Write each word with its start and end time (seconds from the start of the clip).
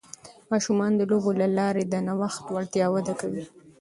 ماشومان 0.51 0.91
د 0.95 1.01
لوبو 1.11 1.31
له 1.41 1.47
لارې 1.57 1.83
د 1.85 1.93
نوښت 2.07 2.45
وړتیا 2.49 2.85
وده 2.91 3.13
کوي. 3.21 3.43